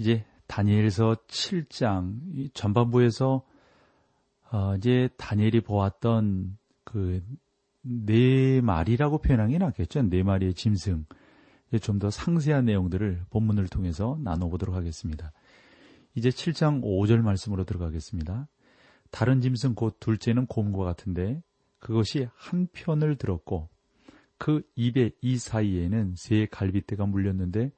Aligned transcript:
이제 0.00 0.24
다니엘서 0.48 1.16
7장 1.28 2.52
전반부에서 2.54 3.44
어, 4.52 4.74
이제 4.76 5.08
다니엘이 5.16 5.60
보았던 5.60 6.58
그 6.84 7.22
네 7.82 8.60
마리라고 8.60 9.18
표현하는 9.18 9.52
게 9.52 9.58
낫겠죠. 9.58 10.02
네 10.02 10.22
마리의 10.22 10.54
짐승. 10.54 11.06
좀 11.80 11.98
더 12.00 12.10
상세한 12.10 12.64
내용들을 12.64 13.26
본문을 13.30 13.68
통해서 13.68 14.18
나눠보도록 14.22 14.74
하겠습니다. 14.74 15.32
이제 16.14 16.28
7장 16.28 16.82
5절 16.82 17.20
말씀으로 17.20 17.62
들어가겠습니다. 17.64 18.48
다른 19.12 19.40
짐승 19.40 19.74
곧 19.74 19.96
둘째는 20.00 20.46
곰과 20.46 20.84
같은데 20.84 21.40
그것이 21.78 22.26
한 22.34 22.66
편을 22.72 23.16
들었고 23.16 23.68
그 24.36 24.62
입의 24.74 25.12
이 25.20 25.38
사이에는 25.38 26.14
새 26.16 26.46
갈빗대가 26.46 27.06
물렸는데 27.06 27.70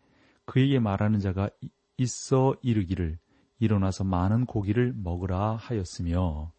그에게 0.47 0.79
말하는 0.79 1.21
자가 1.21 1.51
있어 1.99 2.57
이르기를 2.63 3.19
일어나서 3.59 4.05
많은 4.05 4.47
고기를 4.47 4.93
먹으라 4.97 5.57
하였으며 5.57 6.53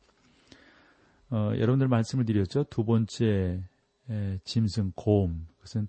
어, 1.29 1.51
여러분들 1.57 1.87
말씀을 1.87 2.25
드렸죠. 2.25 2.63
두 2.65 2.85
번째 2.85 3.63
에, 4.09 4.39
짐승 4.43 4.93
곰 4.95 5.47
그것은 5.57 5.87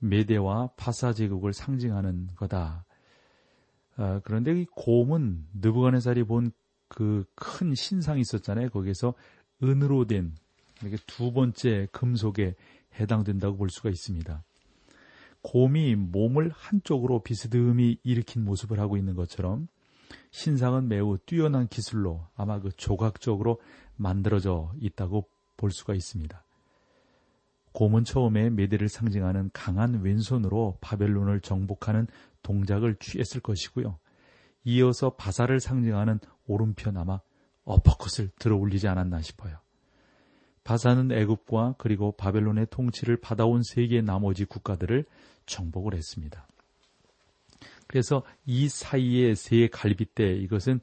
메대와 0.00 0.70
파사 0.76 1.12
제국을 1.12 1.52
상징하는 1.52 2.30
거다. 2.36 2.84
어, 3.96 4.20
그런데 4.24 4.60
이 4.60 4.66
곰은 4.74 5.46
느부갓네살이 5.54 6.24
본 6.24 6.50
그 6.88 7.24
큰 7.34 7.74
신상이 7.74 8.20
있었잖아요. 8.22 8.70
거기에서 8.70 9.14
은으로 9.62 10.06
된 10.06 10.34
이렇게 10.80 10.96
두 11.06 11.32
번째 11.32 11.86
금속에 11.92 12.54
해당된다고 12.98 13.56
볼 13.56 13.70
수가 13.70 13.90
있습니다. 13.90 14.42
곰이 15.42 15.94
몸을 15.94 16.50
한쪽으로 16.54 17.22
비스듬히 17.22 17.98
일으킨 18.02 18.44
모습을 18.44 18.80
하고 18.80 18.96
있는 18.96 19.14
것처럼 19.14 19.68
신상은 20.30 20.88
매우 20.88 21.18
뛰어난 21.18 21.68
기술로 21.68 22.26
아마 22.34 22.60
그 22.60 22.70
조각적으로 22.72 23.60
만들어져 23.96 24.72
있다고 24.80 25.28
볼 25.56 25.70
수가 25.70 25.94
있습니다. 25.94 26.44
곰은 27.72 28.04
처음에 28.04 28.50
메대를 28.50 28.88
상징하는 28.88 29.50
강한 29.52 30.02
왼손으로 30.02 30.78
바벨론을 30.80 31.40
정복하는 31.40 32.06
동작을 32.42 32.96
취했을 32.96 33.40
것이고요. 33.40 33.98
이어서 34.64 35.10
바사를 35.10 35.58
상징하는 35.60 36.18
오른편 36.46 36.96
아마 36.96 37.20
어퍼컷을 37.64 38.30
들어 38.38 38.56
올리지 38.56 38.88
않았나 38.88 39.20
싶어요. 39.22 39.58
바사는 40.68 41.10
애굽과 41.10 41.76
그리고 41.78 42.12
바벨론의 42.12 42.66
통치를 42.68 43.16
받아온 43.16 43.62
세계 43.62 44.02
나머지 44.02 44.44
국가들을 44.44 45.06
정복을 45.46 45.94
했습니다. 45.94 46.46
그래서 47.86 48.22
이 48.44 48.68
사이의 48.68 49.34
세 49.34 49.68
갈빗대 49.68 50.34
이것은 50.34 50.80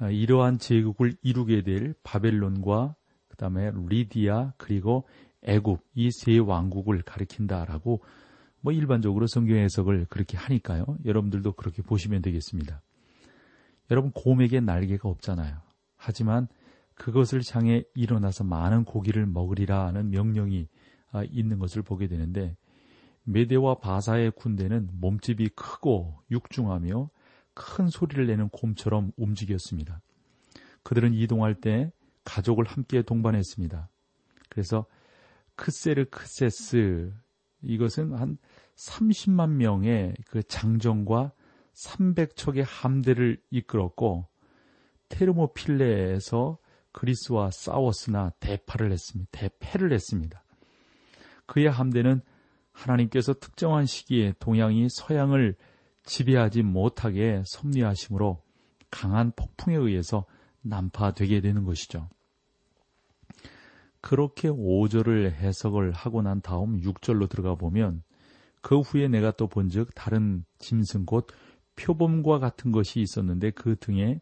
어, 0.00 0.10
이러한 0.10 0.58
제국을 0.58 1.14
이루게 1.22 1.62
될 1.62 1.94
바벨론과 2.02 2.96
그 3.28 3.36
다음에 3.36 3.70
리디아 3.88 4.54
그리고 4.56 5.06
애굽 5.44 5.78
이 5.94 6.10
세 6.10 6.38
왕국을 6.38 7.02
가리킨다라고 7.02 8.02
뭐 8.62 8.72
일반적으로 8.72 9.28
성경 9.28 9.58
해석을 9.58 10.06
그렇게 10.08 10.36
하니까요. 10.36 10.86
여러분들도 11.04 11.52
그렇게 11.52 11.82
보시면 11.82 12.20
되겠습니다. 12.20 12.82
여러분 13.92 14.10
곰에게 14.10 14.58
날개가 14.58 15.08
없잖아요. 15.08 15.58
하지만 15.94 16.48
그것을 16.94 17.42
향해 17.52 17.84
일어나서 17.94 18.44
많은 18.44 18.84
고기를 18.84 19.26
먹으리라 19.26 19.86
하는 19.86 20.10
명령이 20.10 20.68
아, 21.10 21.22
있는 21.24 21.58
것을 21.58 21.82
보게 21.82 22.08
되는데 22.08 22.56
메대와 23.24 23.78
바사의 23.78 24.32
군대는 24.32 24.90
몸집이 24.94 25.50
크고 25.50 26.20
육중하며 26.30 27.10
큰 27.54 27.88
소리를 27.88 28.26
내는 28.26 28.48
곰처럼 28.48 29.12
움직였습니다. 29.16 30.00
그들은 30.82 31.14
이동할 31.14 31.54
때 31.54 31.92
가족을 32.24 32.64
함께 32.64 33.02
동반했습니다. 33.02 33.88
그래서 34.48 34.86
크세르 35.56 36.06
크세스 36.10 37.12
이것은 37.62 38.12
한 38.12 38.38
30만 38.76 39.50
명의 39.50 40.14
그 40.28 40.42
장정과 40.42 41.32
300척의 41.74 42.64
함대를 42.66 43.40
이끌었고 43.50 44.26
테르모필레에서 45.08 46.58
그리스와 46.94 47.50
싸웠으나 47.50 48.30
대파를 48.40 48.92
했습니다. 48.92 49.28
대패를 49.32 49.92
했습니다. 49.92 50.42
그의 51.44 51.68
함대는 51.68 52.22
하나님께서 52.72 53.34
특정한 53.34 53.84
시기에 53.84 54.32
동양이 54.38 54.88
서양을 54.88 55.56
지배하지 56.04 56.62
못하게 56.62 57.42
섭리하심으로 57.46 58.42
강한 58.90 59.32
폭풍에 59.32 59.76
의해서 59.76 60.24
난파되게 60.62 61.40
되는 61.40 61.64
것이죠. 61.64 62.08
그렇게 64.00 64.48
5절을 64.48 65.32
해석을 65.32 65.92
하고 65.92 66.22
난 66.22 66.40
다음 66.40 66.80
6절로 66.80 67.28
들어가 67.28 67.54
보면 67.54 68.02
그 68.60 68.80
후에 68.80 69.08
내가 69.08 69.30
또 69.32 69.48
본즉 69.48 69.94
다른 69.94 70.44
짐승 70.58 71.06
곧 71.06 71.26
표범과 71.76 72.38
같은 72.38 72.70
것이 72.70 73.00
있었는데 73.00 73.50
그 73.50 73.76
등에 73.76 74.20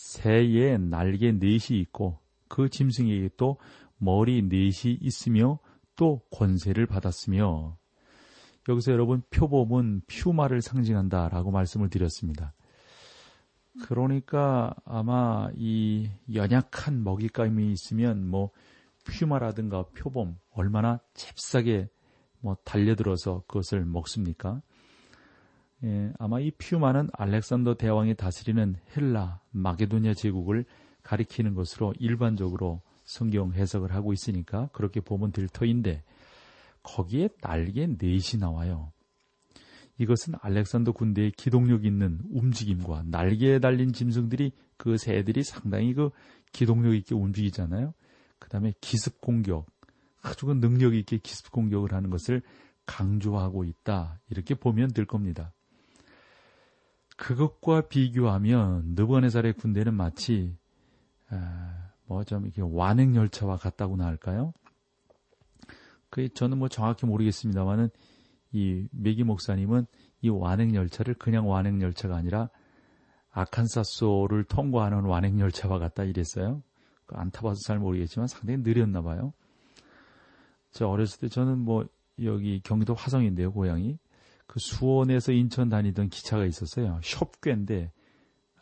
새의 0.00 0.78
날개 0.78 1.30
넷이 1.30 1.78
있고 1.80 2.18
그 2.48 2.68
짐승에게 2.70 3.30
또 3.36 3.58
머리 3.98 4.42
넷이 4.42 4.94
있으며 5.00 5.58
또 5.94 6.22
권세를 6.32 6.86
받았으며 6.86 7.76
여기서 8.68 8.92
여러분 8.92 9.22
표범은 9.30 10.02
퓨마를 10.06 10.62
상징한다라고 10.62 11.50
말씀을 11.50 11.90
드렸습니다. 11.90 12.54
그러니까 13.84 14.74
아마 14.84 15.50
이 15.54 16.10
연약한 16.32 17.04
먹잇감이 17.04 17.70
있으면 17.72 18.26
뭐 18.26 18.50
퓨마라든가 19.04 19.84
표범 19.94 20.38
얼마나 20.50 20.98
잽싸게 21.14 21.88
뭐 22.40 22.56
달려들어서 22.64 23.44
그것을 23.46 23.84
먹습니까? 23.84 24.62
예, 25.84 26.12
아마 26.18 26.40
이 26.40 26.50
퓨마는 26.50 27.08
알렉산더 27.12 27.74
대왕이 27.74 28.14
다스리는 28.14 28.76
헬라 28.96 29.40
마게도니아 29.50 30.14
제국을 30.14 30.64
가리키는 31.02 31.54
것으로 31.54 31.94
일반적으로 31.98 32.82
성경 33.04 33.52
해석을 33.52 33.92
하고 33.94 34.12
있으니까 34.12 34.68
그렇게 34.72 35.00
보면 35.00 35.32
될 35.32 35.48
터인데 35.48 36.02
거기에 36.82 37.28
날개 37.40 37.86
넷이 37.86 38.38
나와요. 38.38 38.92
이것은 39.98 40.34
알렉산더 40.40 40.92
군대의 40.92 41.32
기동력 41.32 41.84
있는 41.84 42.20
움직임과 42.30 43.04
날개에 43.06 43.58
달린 43.58 43.92
짐승들이 43.92 44.52
그 44.76 44.96
새들이 44.96 45.42
상당히 45.42 45.92
그 45.92 46.10
기동력 46.52 46.94
있게 46.94 47.14
움직이잖아요. 47.14 47.92
그 48.38 48.48
다음에 48.48 48.72
기습 48.80 49.20
공격, 49.20 49.66
아주 50.22 50.46
그 50.46 50.52
능력 50.52 50.94
있게 50.94 51.18
기습 51.18 51.50
공격을 51.50 51.92
하는 51.92 52.08
것을 52.08 52.40
강조하고 52.86 53.64
있다. 53.64 54.20
이렇게 54.30 54.54
보면 54.54 54.92
될 54.92 55.04
겁니다. 55.04 55.52
그것과 57.20 57.82
비교하면 57.82 58.94
느부갓네살의 58.94 59.52
군대는 59.52 59.92
마치 59.92 60.56
아, 61.28 61.90
뭐좀 62.06 62.46
이렇게 62.46 62.62
완행 62.64 63.14
열차와 63.14 63.58
같다고나 63.58 64.06
할까요? 64.06 64.54
그 66.08 66.32
저는 66.32 66.56
뭐 66.56 66.68
정확히 66.68 67.04
모르겠습니다만은 67.04 67.90
이 68.52 68.88
메기 68.90 69.22
목사님은 69.22 69.86
이 70.22 70.30
완행 70.30 70.74
열차를 70.74 71.14
그냥 71.14 71.48
완행 71.48 71.82
열차가 71.82 72.16
아니라 72.16 72.48
아칸사소를 73.32 74.44
통과하는 74.44 75.04
완행 75.04 75.38
열차와 75.38 75.78
같다 75.78 76.04
이랬어요. 76.04 76.62
그안 77.04 77.30
타봐서 77.30 77.60
잘 77.66 77.78
모르겠지만 77.78 78.28
상당히 78.28 78.62
느렸나 78.62 79.02
봐요. 79.02 79.34
저 80.70 80.88
어렸을 80.88 81.20
때 81.20 81.28
저는 81.28 81.58
뭐 81.58 81.84
여기 82.22 82.60
경기도 82.60 82.94
화성인데요, 82.94 83.52
고향이. 83.52 83.98
그 84.50 84.58
수원에서 84.58 85.30
인천 85.30 85.68
다니던 85.68 86.08
기차가 86.08 86.44
있었어요. 86.44 86.98
숍괴인데 87.04 87.92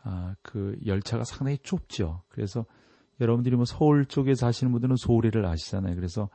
아, 0.03 0.35
그 0.43 0.79
열차가 0.85 1.25
상당히 1.25 1.57
좁죠. 1.63 2.25
그래서 2.29 2.67
여러분들이 3.23 3.57
뭐 3.57 3.65
서울 3.65 4.05
쪽에 4.05 4.35
사시는 4.35 4.71
분들은 4.71 4.97
소래를 4.97 5.47
아시잖아요. 5.47 5.97
그래서 5.97 6.29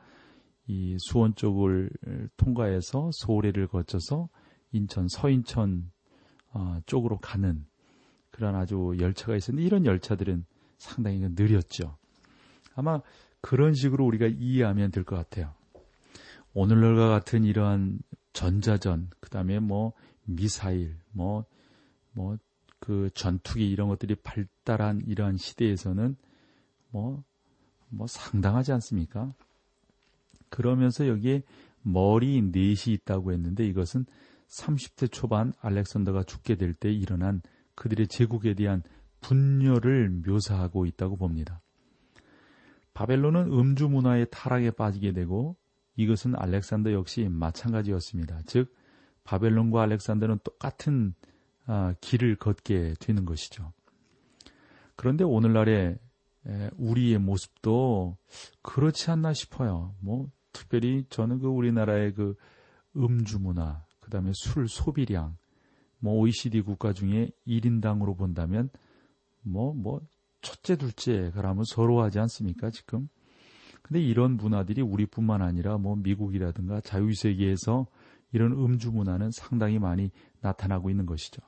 이 0.66 0.96
수원 0.98 1.36
쪽을 1.36 1.88
통과해서 2.36 3.10
소래를 3.12 3.68
거쳐서 3.68 4.28
인천 4.72 5.06
서인천 5.06 5.88
어, 6.52 6.80
쪽으로 6.86 7.18
가는 7.18 7.64
그런 8.32 8.56
아주 8.56 8.96
열차가 8.98 9.36
있었는데 9.36 9.64
이런 9.64 9.86
열차들은 9.86 10.46
상당히 10.78 11.20
느렸죠. 11.20 11.96
아마 12.74 13.00
그런 13.40 13.72
식으로 13.74 14.04
우리가 14.04 14.26
이해하면 14.26 14.90
될 14.90 15.04
것 15.04 15.14
같아요. 15.14 15.54
오늘날과 16.54 17.08
같은 17.08 17.44
이러한 17.44 18.00
전자전, 18.34 19.08
그 19.20 19.30
다음에 19.30 19.58
뭐 19.58 19.94
미사일, 20.24 20.98
뭐, 21.12 21.46
뭐, 22.12 22.36
그 22.78 23.08
전투기 23.14 23.70
이런 23.70 23.88
것들이 23.88 24.14
발달한 24.16 25.00
이러한 25.06 25.38
시대에서는 25.38 26.16
뭐, 26.90 27.24
뭐 27.88 28.06
상당하지 28.06 28.72
않습니까? 28.72 29.32
그러면서 30.50 31.08
여기에 31.08 31.42
머리 31.82 32.42
넷이 32.42 32.94
있다고 32.94 33.32
했는데 33.32 33.66
이것은 33.66 34.04
30대 34.48 35.10
초반 35.10 35.52
알렉산더가 35.60 36.24
죽게 36.24 36.56
될 36.56 36.74
때 36.74 36.92
일어난 36.92 37.40
그들의 37.74 38.08
제국에 38.08 38.54
대한 38.54 38.82
분열을 39.20 40.10
묘사하고 40.26 40.86
있다고 40.86 41.16
봅니다. 41.16 41.62
바벨론은 42.92 43.52
음주 43.52 43.88
문화의 43.88 44.26
타락에 44.30 44.70
빠지게 44.70 45.12
되고 45.12 45.56
이것은 45.96 46.34
알렉산더 46.36 46.92
역시 46.92 47.28
마찬가지였습니다. 47.28 48.42
즉 48.46 48.74
바벨론과 49.24 49.82
알렉산더는 49.82 50.40
똑같은 50.44 51.14
아, 51.66 51.94
길을 52.00 52.36
걷게 52.36 52.94
되는 53.00 53.24
것이죠. 53.24 53.72
그런데 54.96 55.24
오늘날의 55.24 55.98
우리의 56.76 57.18
모습도 57.18 58.18
그렇지 58.62 59.10
않나 59.10 59.32
싶어요. 59.32 59.94
뭐 60.00 60.28
특별히 60.52 61.06
저는 61.08 61.38
그 61.38 61.46
우리나라의 61.46 62.12
그 62.12 62.34
음주 62.96 63.40
문화, 63.40 63.82
그 64.00 64.10
다음에 64.10 64.30
술 64.34 64.68
소비량, 64.68 65.36
뭐 65.98 66.18
OECD 66.18 66.60
국가 66.60 66.92
중에 66.92 67.30
1인당으로 67.46 68.16
본다면 68.16 68.68
뭐, 69.44 69.72
뭐, 69.72 70.00
첫째, 70.40 70.76
둘째, 70.76 71.30
그러면 71.34 71.64
서로 71.64 72.02
하지 72.02 72.18
않습니까, 72.18 72.70
지금? 72.70 73.08
근데 73.84 74.00
이런 74.00 74.38
문화들이 74.38 74.80
우리뿐만 74.80 75.42
아니라 75.42 75.76
뭐 75.76 75.94
미국이라든가 75.94 76.80
자유세계에서 76.80 77.86
이런 78.32 78.52
음주 78.52 78.90
문화는 78.92 79.30
상당히 79.30 79.78
많이 79.78 80.10
나타나고 80.40 80.88
있는 80.88 81.04
것이죠. 81.04 81.42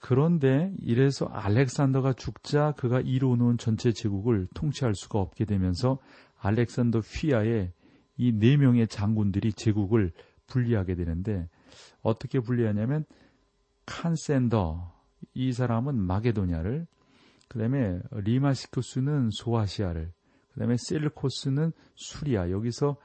그런데 0.00 0.72
이래서 0.80 1.26
알렉산더가 1.26 2.14
죽자 2.14 2.72
그가 2.78 3.00
이루어놓은 3.00 3.58
전체 3.58 3.92
제국을 3.92 4.48
통치할 4.54 4.94
수가 4.94 5.18
없게 5.18 5.44
되면서 5.44 5.98
알렉산더 6.38 7.00
휘하의 7.00 7.72
이네 8.16 8.56
명의 8.56 8.88
장군들이 8.88 9.52
제국을 9.52 10.12
분리하게 10.46 10.94
되는데 10.94 11.46
어떻게 12.00 12.40
분리하냐면 12.40 13.04
칸센더 13.84 14.94
이 15.34 15.52
사람은 15.52 15.94
마게도냐를 15.94 16.86
그다음에 17.48 18.00
리마시쿠스는 18.12 19.28
소아시아를 19.30 20.13
그 20.54 20.60
다음에 20.60 20.76
셀코스는 20.78 21.72
수리아 21.96 22.50
여기서 22.50 22.96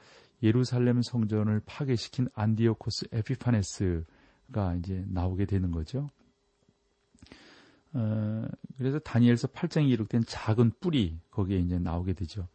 예루살렘 0.42 1.02
성전을 1.02 1.60
파괴시킨 1.66 2.28
안디오코스 2.32 3.08
에피파네스가 3.12 4.76
이제 4.78 5.04
나오게 5.08 5.46
되는 5.46 5.72
거죠. 5.72 6.08
어, 7.92 8.46
그래서 8.78 9.00
다니엘서 9.00 9.48
8장에 9.48 9.88
기록된 9.88 10.22
작은 10.24 10.72
뿌리 10.80 11.18
거기에 11.30 11.58
이제 11.58 11.78
나오게 11.78 12.12
되죠. 12.12 12.46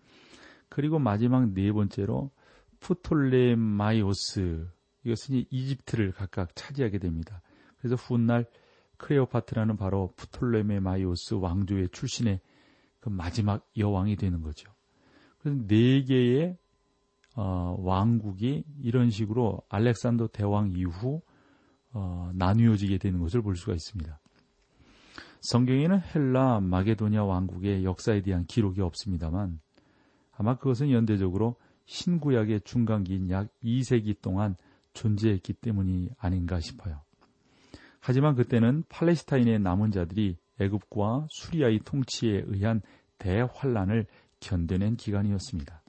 그리고 0.70 0.98
마지막 0.98 1.50
네 1.52 1.72
번째로 1.72 2.32
푸톨레마이오스 2.80 4.68
이것은 5.04 5.46
이집트를 5.50 6.14
각각 6.14 6.56
차지하게 6.56 7.00
됩니다. 7.00 7.42
그래서 7.78 7.96
훗날 7.96 8.46
크레오파트라는 8.98 9.76
바로 9.76 10.14
푸톨레메 10.16 10.80
마이오스 10.80 11.36
왕조의 11.36 11.90
출신의 11.90 12.40
그 13.02 13.10
마지막 13.10 13.70
여왕이 13.78 14.16
되는 14.16 14.42
거죠. 14.42 14.75
네 15.68 16.04
개의 16.04 16.58
어, 17.36 17.76
왕국이 17.80 18.64
이런 18.82 19.10
식으로 19.10 19.62
알렉산더 19.70 20.28
대왕 20.28 20.72
이후 20.72 21.22
어, 21.92 22.32
나뉘어지게 22.34 22.98
되는 22.98 23.20
것을 23.20 23.42
볼 23.42 23.56
수가 23.56 23.74
있습니다. 23.74 24.20
성경에는 25.42 26.00
헬라 26.14 26.62
마게도냐 26.62 27.24
왕국의 27.24 27.84
역사에 27.84 28.22
대한 28.22 28.46
기록이 28.46 28.82
없습니다만 28.82 29.60
아마 30.32 30.58
그것은 30.58 30.92
연대적으로 30.92 31.56
신구약의 31.86 32.62
중간기인 32.62 33.30
약 33.30 33.48
2세기 33.64 34.22
동안 34.22 34.56
존재했기 34.94 35.54
때문이 35.54 36.10
아닌가 36.18 36.60
싶어요. 36.60 37.02
하지만 38.00 38.36
그때는 38.36 38.84
팔레스타인의 38.90 39.60
남은 39.60 39.92
자들이 39.92 40.38
애굽과 40.60 41.28
수리아의 41.30 41.80
통치에 41.86 42.44
의한 42.48 42.82
대환란을 43.18 44.08
견뎌낸 44.46 44.96
기간이었습니다. 44.96 45.82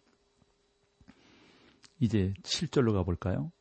이제 2.00 2.34
7절로 2.42 2.92
가볼까요? 2.92 3.52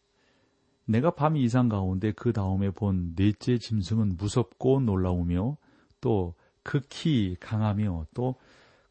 내가 0.86 1.12
밤 1.12 1.36
이상 1.38 1.69
가운데 1.69 2.12
그 2.12 2.31
다음에 2.33 2.69
본 2.71 3.15
넷째 3.15 3.57
짐승은 3.57 4.18
무섭고 4.18 4.81
놀라우며 4.81 5.57
또 6.01 6.36
극히 6.63 7.36
강하며 7.39 8.07
또 8.13 8.36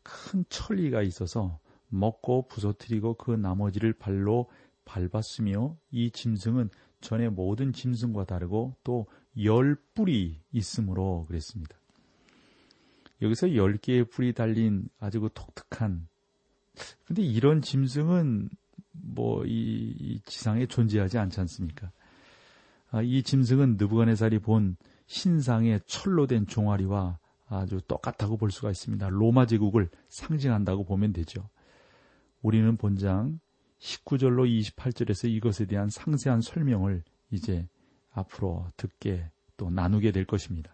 큰 0.05 0.45
천리가 0.49 1.03
있어서 1.03 1.59
먹고 1.89 2.47
부서뜨리고 2.47 3.15
그 3.15 3.33
나머지를 3.33 3.95
발로 3.95 4.50
밟았으며 4.85 5.77
이 5.91 6.11
짐승은 6.11 6.69
전에 7.00 7.29
모든 7.31 7.73
짐승과 7.73 8.27
다르고 8.27 8.77
또 8.85 9.07
열 9.37 9.75
뿔이 9.95 10.41
있으므로 10.53 11.25
그랬습니다. 11.27 11.77
여기서 13.25 13.56
열 13.56 13.76
개의 13.76 14.05
뿔이 14.05 14.32
달린 14.32 14.88
아주 15.00 15.21
그 15.21 15.31
독특한 15.35 16.06
근데 17.05 17.23
이런 17.23 17.62
짐승은 17.62 18.49
뭐 18.93 19.44
이 19.47 20.21
지상에 20.25 20.67
존재하지 20.67 21.19
않지 21.19 21.41
않습니까? 21.41 21.91
아, 22.91 23.03
이 23.03 23.23
짐승은 23.23 23.76
느부갓네살이 23.76 24.38
본 24.38 24.76
신상의 25.06 25.81
철로 25.87 26.26
된 26.26 26.47
종아리와 26.47 27.19
아주 27.49 27.81
똑같다고 27.87 28.37
볼 28.37 28.50
수가 28.50 28.71
있습니다. 28.71 29.09
로마 29.09 29.47
제국을 29.47 29.91
상징한다고 30.09 30.85
보면 30.85 31.12
되죠. 31.12 31.49
우리는 32.43 32.76
본장 32.76 33.41
19절로 33.81 34.49
28절에서 34.49 35.29
이것에 35.29 35.67
대한 35.67 35.91
상세한 35.91 36.40
설명을 36.40 37.02
이제 37.31 37.69
앞으로 38.12 38.71
듣게 38.76 39.31
또 39.57 39.71
나누게 39.71 40.12
될 40.12 40.25
것입니다. 40.25 40.74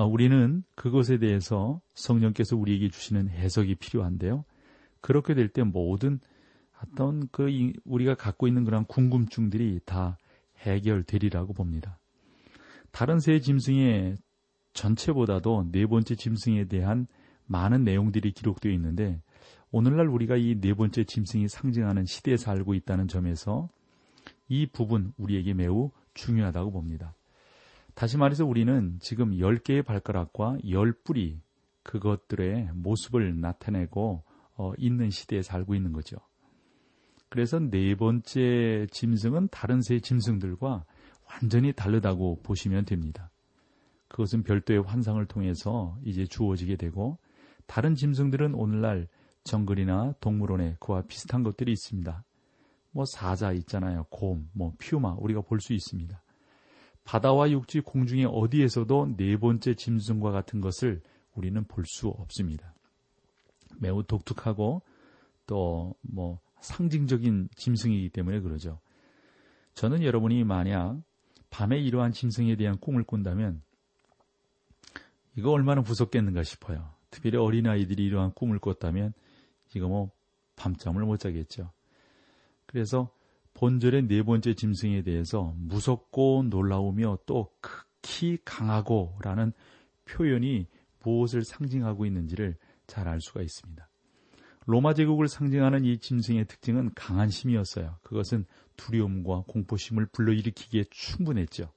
어, 0.00 0.06
우리는 0.06 0.62
그것에 0.76 1.18
대해서 1.18 1.82
성령께서 1.92 2.56
우리에게 2.56 2.88
주시는 2.88 3.28
해석이 3.28 3.74
필요한데요. 3.74 4.46
그렇게 5.02 5.34
될 5.34 5.48
때 5.48 5.62
모든 5.62 6.20
어떤 6.82 7.28
그 7.28 7.50
우리가 7.84 8.14
갖고 8.14 8.48
있는 8.48 8.64
그런 8.64 8.86
궁금증들이 8.86 9.80
다 9.84 10.16
해결되리라고 10.60 11.52
봅니다. 11.52 11.98
다른 12.92 13.20
세 13.20 13.40
짐승의 13.40 14.16
전체보다도 14.72 15.68
네 15.70 15.84
번째 15.86 16.14
짐승에 16.14 16.64
대한 16.64 17.06
많은 17.44 17.84
내용들이 17.84 18.32
기록되어 18.32 18.72
있는데 18.72 19.20
오늘날 19.70 20.08
우리가 20.08 20.36
이 20.36 20.58
네 20.62 20.72
번째 20.72 21.04
짐승이 21.04 21.48
상징하는 21.48 22.06
시대에 22.06 22.38
살고 22.38 22.72
있다는 22.72 23.06
점에서 23.06 23.68
이 24.48 24.66
부분 24.66 25.12
우리에게 25.18 25.52
매우 25.52 25.90
중요하다고 26.14 26.70
봅니다. 26.72 27.14
다시 28.00 28.16
말해서 28.16 28.46
우리는 28.46 28.96
지금 28.98 29.32
10개의 29.32 29.84
발가락과 29.84 30.56
10뿌리 30.64 31.38
그것들의 31.82 32.70
모습을 32.72 33.38
나타내고 33.38 34.24
어, 34.56 34.72
있는 34.78 35.10
시대에 35.10 35.42
살고 35.42 35.74
있는 35.74 35.92
거죠. 35.92 36.16
그래서 37.28 37.58
네 37.58 37.94
번째 37.94 38.86
짐승은 38.90 39.48
다른 39.50 39.82
세 39.82 40.00
짐승들과 40.00 40.86
완전히 41.30 41.74
다르다고 41.74 42.40
보시면 42.42 42.86
됩니다. 42.86 43.30
그것은 44.08 44.44
별도의 44.44 44.80
환상을 44.80 45.22
통해서 45.26 45.98
이제 46.02 46.24
주어지게 46.24 46.76
되고 46.76 47.18
다른 47.66 47.94
짐승들은 47.96 48.54
오늘날 48.54 49.08
정글이나 49.44 50.14
동물원에 50.22 50.76
그와 50.80 51.02
비슷한 51.02 51.42
것들이 51.42 51.72
있습니다. 51.72 52.24
뭐 52.92 53.04
사자 53.04 53.52
있잖아요. 53.52 54.06
곰, 54.08 54.48
뭐 54.54 54.72
퓨마 54.78 55.16
우리가 55.18 55.42
볼 55.42 55.60
수 55.60 55.74
있습니다. 55.74 56.22
바다와 57.04 57.50
육지 57.50 57.80
공중에 57.80 58.24
어디에서도 58.24 59.16
네 59.16 59.36
번째 59.36 59.74
짐승과 59.74 60.30
같은 60.30 60.60
것을 60.60 61.00
우리는 61.34 61.64
볼 61.64 61.84
수 61.86 62.08
없습니다. 62.08 62.74
매우 63.78 64.02
독특하고 64.04 64.82
또 65.46 65.94
뭐 66.02 66.40
상징적인 66.60 67.48
짐승이기 67.56 68.10
때문에 68.10 68.40
그러죠. 68.40 68.80
저는 69.74 70.02
여러분이 70.02 70.44
만약 70.44 71.00
밤에 71.48 71.78
이러한 71.78 72.12
짐승에 72.12 72.56
대한 72.56 72.78
꿈을 72.78 73.02
꾼다면 73.04 73.62
이거 75.36 75.50
얼마나 75.50 75.80
무섭겠는가 75.80 76.42
싶어요. 76.42 76.90
특별히 77.10 77.38
어린아이들이 77.38 78.04
이러한 78.04 78.32
꿈을 78.34 78.58
꿨다면 78.58 79.14
이거 79.74 79.88
뭐 79.88 80.10
밤잠을 80.56 81.04
못 81.04 81.18
자겠죠. 81.18 81.72
그래서 82.66 83.10
본절의 83.54 84.06
네 84.08 84.22
번째 84.22 84.54
짐승에 84.54 85.02
대해서 85.02 85.54
무섭고 85.58 86.44
놀라우며 86.48 87.18
또 87.26 87.50
극히 87.60 88.38
강하고 88.44 89.18
라는 89.22 89.52
표현이 90.06 90.66
무엇을 91.02 91.44
상징하고 91.44 92.06
있는지를 92.06 92.56
잘 92.86 93.08
알 93.08 93.20
수가 93.20 93.42
있습니다. 93.42 93.88
로마 94.66 94.94
제국을 94.94 95.28
상징하는 95.28 95.84
이 95.84 95.98
짐승의 95.98 96.46
특징은 96.46 96.90
강한 96.94 97.28
힘이었어요. 97.28 97.98
그것은 98.02 98.44
두려움과 98.76 99.44
공포심을 99.48 100.06
불러일으키기에 100.06 100.84
충분했죠. 100.90 101.72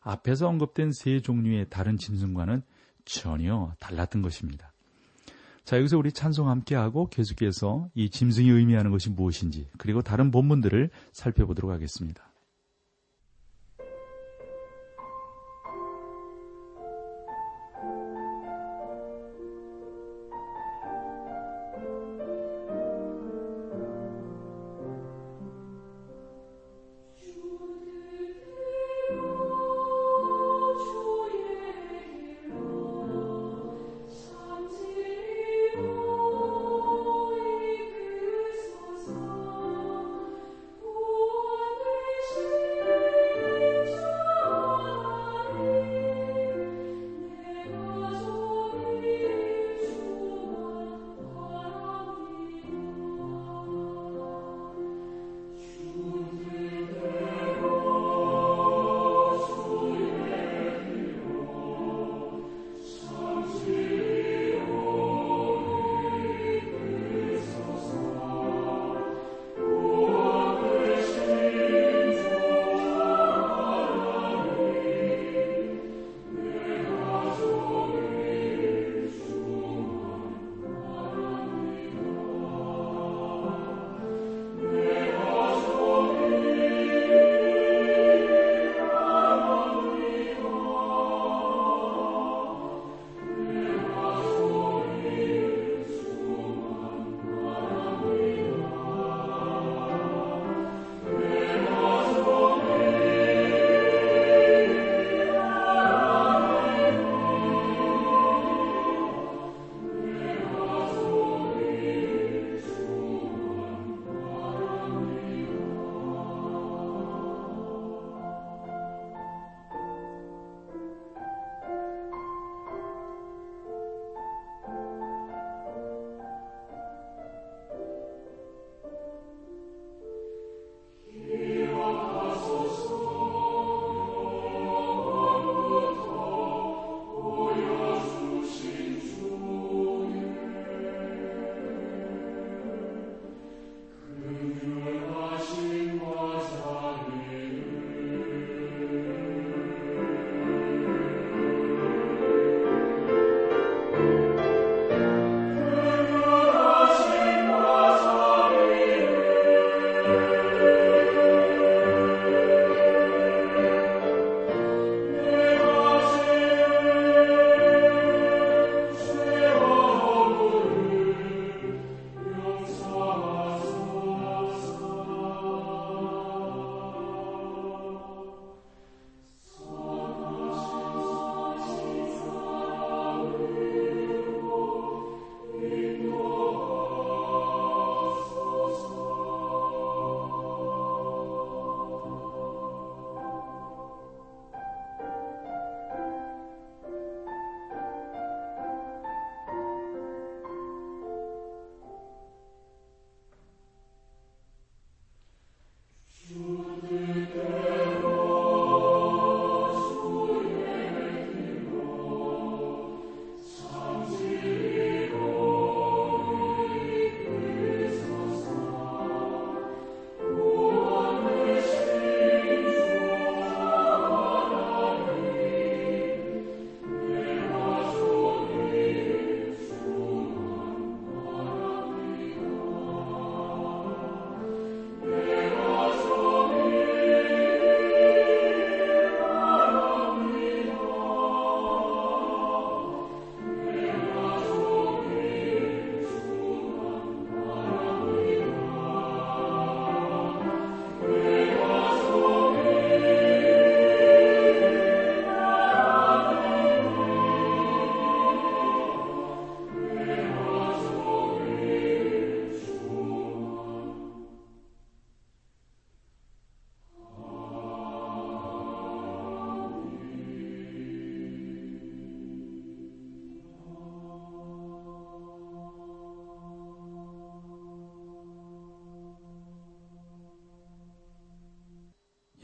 앞에서 0.00 0.48
언급된 0.48 0.92
세 0.92 1.20
종류의 1.20 1.68
다른 1.68 1.96
짐승과는 1.98 2.62
전혀 3.04 3.74
달랐던 3.80 4.22
것입니다. 4.22 4.69
자, 5.64 5.76
여기서 5.78 5.98
우리 5.98 6.12
찬송 6.12 6.48
함께 6.48 6.74
하고 6.74 7.08
계속해서 7.08 7.88
이 7.94 8.10
짐승이 8.10 8.48
의미하는 8.48 8.90
것이 8.90 9.10
무엇인지 9.10 9.68
그리고 9.78 10.02
다른 10.02 10.30
본문들을 10.30 10.90
살펴보도록 11.12 11.70
하겠습니다. 11.70 12.29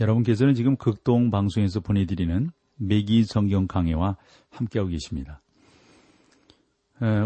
여러분께서는 0.01 0.55
지금 0.55 0.77
극동 0.77 1.31
방송에서 1.31 1.81
보내드리는 1.81 2.51
매기 2.77 3.25
성경 3.25 3.67
강해와 3.67 4.17
함께하고 4.51 4.91
계십니다. 4.91 5.43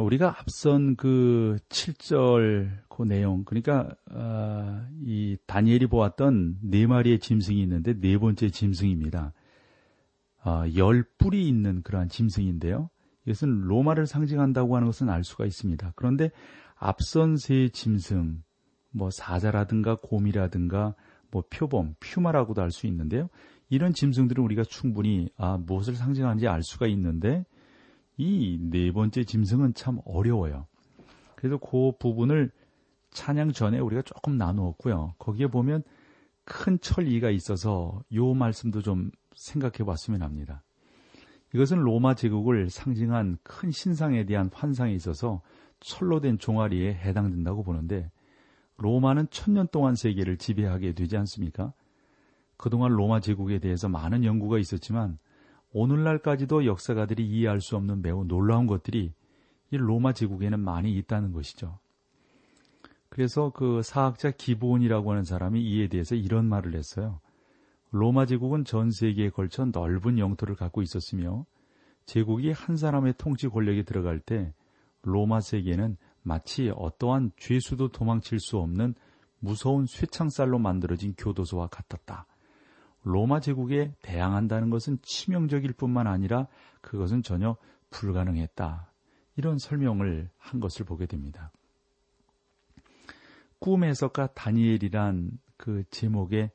우리가 0.03 0.37
앞선 0.39 0.97
그 0.97 1.57
7절 1.69 2.71
그 2.89 3.05
내용, 3.05 3.45
그러니까 3.45 3.89
어, 4.11 4.85
이 5.05 5.37
다니엘이 5.47 5.87
보았던 5.87 6.59
네 6.63 6.87
마리의 6.87 7.21
짐승이 7.21 7.63
있는데 7.63 7.99
네 7.99 8.19
번째 8.19 8.51
짐승입니다. 8.51 9.33
어, 10.45 10.65
열 10.77 11.05
뿔이 11.19 11.49
있는 11.49 11.83
그러한 11.83 12.09
짐승인데요. 12.09 12.91
이것은 13.25 13.63
로마를 13.63 14.07
상징한다고 14.07 14.77
하는 14.77 14.87
것은 14.87 15.09
알 15.09 15.25
수가 15.25 15.47
있습니다. 15.47 15.93
그런데 15.95 16.31
앞선 16.77 17.37
세 17.37 17.69
짐승, 17.69 18.43
뭐 18.91 19.11
사자라든가 19.11 19.97
곰이라든가 19.97 20.95
뭐 21.31 21.43
표범, 21.51 21.95
퓨마라고도 22.01 22.61
할 22.63 22.71
수 22.71 22.87
있는데요. 22.87 23.29
이런 23.69 23.93
짐승들은 23.93 24.43
우리가 24.43 24.65
충분히 24.65 25.29
아, 25.37 25.57
무엇을 25.57 25.95
상징하는지 25.95 26.49
알 26.49 26.63
수가 26.63 26.87
있는데 26.89 27.45
이 28.17 28.59
네 28.61 28.93
번째 28.93 29.25
짐승은 29.25 29.75
참 29.75 30.01
어려워요. 30.05 30.67
그래서 31.37 31.57
그 31.59 31.93
부분을 31.99 32.51
찬양 33.11 33.53
전에 33.53 33.79
우리가 33.79 34.03
조금 34.03 34.37
나누었고요. 34.37 35.15
거기에 35.19 35.47
보면 35.47 35.83
큰 36.45 36.79
철이가 36.81 37.31
있어서 37.31 38.03
요 38.15 38.35
말씀도 38.35 38.83
좀 38.83 39.11
생각해 39.35 39.85
봤으면 39.87 40.23
합니다. 40.23 40.63
이것은 41.55 41.79
로마 41.79 42.15
제국을 42.15 42.71
상징한 42.71 43.39
큰 43.43 43.71
신상에 43.71 44.25
대한 44.25 44.51
환상에 44.53 44.93
있어서 44.95 45.41
철로 45.81 46.21
된 46.21 46.39
종아리에 46.39 46.95
해당된다고 46.95 47.63
보는데 47.63 48.11
로마는 48.81 49.29
천년 49.31 49.69
동안 49.69 49.95
세계를 49.95 50.39
지배하게 50.39 50.95
되지 50.95 51.17
않습니까? 51.19 51.73
그동안 52.57 52.93
로마 52.93 53.21
제국에 53.21 53.59
대해서 53.59 53.89
많은 53.89 54.25
연구가 54.25 54.59
있었지만 54.59 55.19
오늘날까지도 55.73 56.67
역사가들이 56.67 57.27
이해할 57.27 57.61
수 57.61 57.77
없는 57.77 58.03
매우 58.03 58.25
놀라운 58.25 58.67
것들이 58.67 59.13
이 59.71 59.77
로마 59.77 60.13
제국에는 60.13 60.59
많이 60.59 60.97
있다는 60.97 61.33
것이죠. 61.33 61.79
그래서 63.11 63.51
그 63.51 63.83
사학자 63.83 64.31
기본이라고 64.31 65.11
하는 65.11 65.25
사람이 65.25 65.63
이에 65.63 65.89
대해서 65.89 66.15
이런 66.15 66.47
말을 66.47 66.75
했어요. 66.75 67.21
로마 67.91 68.25
제국은 68.25 68.65
전 68.65 68.91
세계에 68.91 69.29
걸쳐 69.31 69.67
넓은 69.67 70.19
영토를 70.19 70.55
갖고 70.55 70.81
있었으며 70.81 71.45
제국이 72.07 72.53
한 72.53 72.77
사람의 72.77 73.15
통치 73.19 73.49
권력에 73.49 73.83
들어갈 73.83 74.21
때 74.21 74.55
로마 75.03 75.41
세계는 75.41 75.97
마치 76.23 76.71
어떠한 76.75 77.33
죄수도 77.37 77.89
도망칠 77.89 78.39
수 78.41 78.59
없는 78.59 78.95
무서운 79.39 79.87
쇠창살로 79.87 80.59
만들어진 80.59 81.15
교도소와 81.17 81.69
같았다. 81.69 82.27
로마 83.03 83.41
제국에 83.41 83.95
대항한다는 84.03 84.69
것은 84.69 84.99
치명적일 85.03 85.73
뿐만 85.73 86.07
아니라 86.07 86.47
그것은 86.83 87.23
전혀 87.23 87.57
불가능했다. 87.89 88.91
이런 89.37 89.59
설명을 89.59 90.29
한 90.37 90.61
것을 90.61 90.85
보게 90.85 91.07
됩니다. 91.07 91.51
꿈 93.59 93.85
해석가 93.85 94.29
다니엘이란 94.35 95.39
그 95.57 95.85
제목의 95.91 96.51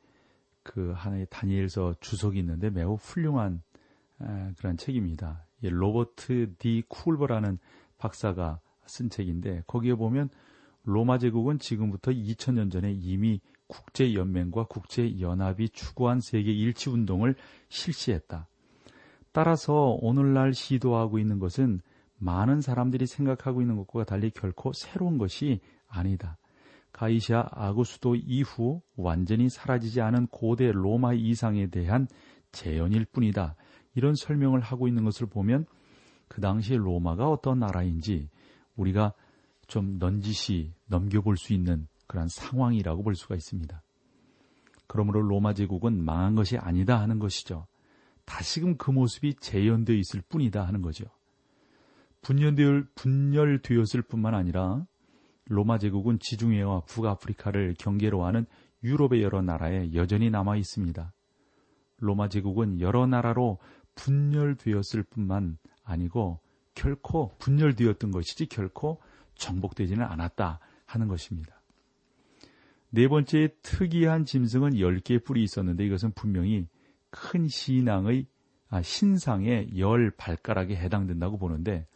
그 0.62 0.92
하나의 0.96 1.28
다니엘서 1.30 1.96
주석이 2.00 2.40
있는데 2.40 2.70
매우 2.70 2.96
훌륭한 2.96 3.62
그런 4.58 4.78
책입니다. 4.78 5.46
로버트 5.62 6.56
디 6.60 6.84
쿨버라는 6.88 7.58
박사가 7.98 8.60
쓴 8.88 9.10
책인데 9.10 9.64
거기에 9.68 9.96
보면 9.96 10.30
로마 10.84 11.18
제국은 11.18 11.60
지금부터 11.60 12.12
2000년 12.12 12.72
전에 12.72 12.92
이미 12.92 13.42
국제연맹과 13.68 14.66
국제연합이 14.66 15.70
추구한 15.70 16.20
세계 16.20 16.52
일치 16.52 16.90
운동을 16.90 17.36
실시했다. 17.70 18.48
따라서 19.32 19.98
오늘날 20.00 20.54
시도하고 20.54 21.20
있는 21.20 21.40
것은 21.40 21.82
많은 22.18 22.62
사람들이 22.62 23.06
생각하고 23.08 23.62
있는 23.62 23.76
것과 23.76 24.06
달리 24.06 24.30
결코 24.30 24.72
새로운 24.74 25.18
것이 25.18 25.60
아니다. 25.88 26.38
가이시아 26.94 27.50
아구스도 27.52 28.16
이후 28.16 28.82
완전히 28.96 29.50
사라지지 29.50 30.00
않은 30.00 30.28
고대 30.28 30.72
로마 30.72 31.14
이상에 31.14 31.68
대한 31.68 32.08
재현일 32.54 33.06
뿐이다. 33.06 33.56
이런 33.96 34.16
설명을 34.16 34.62
하고 34.62 34.88
있는 34.88 35.04
것을 35.04 35.28
보면 35.28 35.66
그 36.30 36.40
당시 36.40 36.76
로마가 36.76 37.30
어떤 37.30 37.60
나라인지 37.60 38.30
우리가 38.76 39.14
좀 39.68 39.98
넌지시 40.00 40.74
넘겨볼 40.88 41.38
수 41.38 41.54
있는 41.54 41.88
그런 42.08 42.28
상황이라고 42.28 43.04
볼 43.04 43.16
수가 43.16 43.36
있습니다. 43.36 43.82
그러므로 44.88 45.22
로마 45.22 45.54
제국은 45.54 46.04
망한 46.04 46.36
것이 46.36 46.58
아니다 46.58 47.00
하는 47.00 47.20
것이죠. 47.20 47.66
다시금 48.26 48.78
그 48.78 48.92
모습이 48.92 49.36
재현되어 49.36 49.96
있을 49.96 50.22
뿐이다 50.28 50.66
하는 50.66 50.82
거죠. 50.82 51.06
분열되었, 52.22 52.96
분열되었을 52.96 54.02
뿐만 54.04 54.34
아니라 54.34 54.86
로마 55.46 55.78
제국은 55.78 56.20
지중해와 56.20 56.82
북아프리카를 56.82 57.76
경계로 57.78 58.26
하는 58.26 58.46
유럽의 58.84 59.22
여러 59.22 59.42
나라에 59.42 59.94
여전히 59.94 60.30
남아 60.30 60.58
있습니다. 60.58 61.14
로마 62.00 62.30
제국은 62.30 62.82
여러 62.82 63.06
나라로 63.06 63.60
분열되었을 63.96 65.04
뿐만 65.04 65.58
아니고 65.84 66.40
결코 66.76 67.36
분열되었던 67.40 68.12
것이지 68.12 68.46
결코 68.48 69.02
정복되지는 69.36 70.06
않았다 70.06 70.60
하는 70.86 71.08
것입니다. 71.08 71.62
네 72.92 73.08
번째 73.08 73.50
특이한 73.62 74.26
짐승은 74.26 74.74
10개의 74.74 75.24
뿔이 75.24 75.44
있었는데 75.44 75.86
이것은 75.86 76.12
분명히 76.14 76.68
큰 77.10 77.48
신앙의 77.48 78.28
아, 78.70 78.82
신상의 78.82 79.78
열 79.78 80.12
발가락에 80.12 80.76
해당된다고 80.76 81.38
보는데 81.38 81.88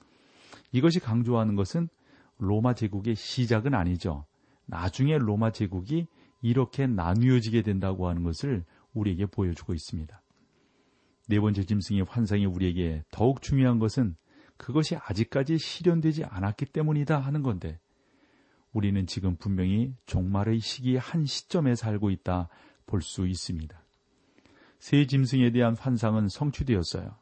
이것이 0.72 1.00
강조하는 1.00 1.56
것은 1.56 1.90
로마 2.38 2.74
제국의 2.74 3.16
시작은 3.16 3.74
아니죠. 3.74 4.26
나중에 4.66 5.18
로마 5.18 5.52
제국이 5.52 6.08
이렇게 6.42 6.88
나뉘어지게 6.88 7.64
된다고 7.64 8.08
하는 8.08 8.24
것을 8.24 8.64
우리에게 8.94 9.26
보여주고 9.26 9.74
있습니다. 9.74 10.22
네 11.28 11.40
번째 11.40 11.64
짐승의 11.64 12.04
환상이 12.08 12.46
우리에게 12.46 13.04
더욱 13.12 13.42
중요한 13.42 13.80
것은 13.80 14.16
그것이 14.60 14.98
아직까지 14.98 15.58
실현되지 15.58 16.26
않았기 16.26 16.66
때문이다 16.68 17.18
하는 17.18 17.42
건데 17.44 17.80
우리는 18.74 19.08
지금 19.08 19.38
분명히 19.38 19.96
종말의 20.06 20.60
시기의 20.60 21.00
한 21.00 21.26
시점에 21.26 21.76
살고 21.76 22.12
있다 22.12 22.50
볼 22.86 23.02
수 23.02 23.26
있습니다. 23.26 23.82
새 24.80 25.08
짐승에 25.08 25.52
대한 25.52 25.76
환상은 25.76 26.28
성취되었어요. 26.28 27.16